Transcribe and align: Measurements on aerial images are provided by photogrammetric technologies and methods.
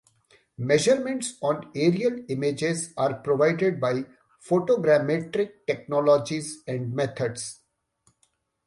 Measurements 0.57 1.35
on 1.43 1.69
aerial 1.75 2.25
images 2.27 2.91
are 2.97 3.19
provided 3.19 3.79
by 3.79 4.03
photogrammetric 4.43 5.51
technologies 5.67 6.63
and 6.67 6.91
methods. 6.91 7.59